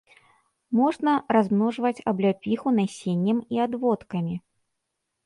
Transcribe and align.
Можна 0.77 1.11
размножваць 1.35 2.03
абляпіху 2.11 2.67
насеннем 2.79 3.43
і 3.57 3.63
адводкамі. 3.67 4.35